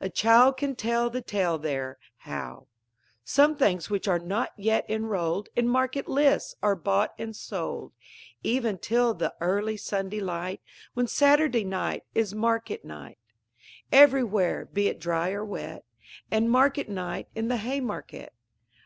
[0.00, 2.68] A child can tell the tale there, how
[3.22, 7.92] Some things which are not yet enrol'd In market lists are bought and sold,
[8.42, 10.62] Even till the early Sunday light,
[10.94, 13.18] When Saturday night is market night
[13.92, 15.84] Everywhere, be it dry or wet,
[16.30, 18.32] And market night in the Haymarket.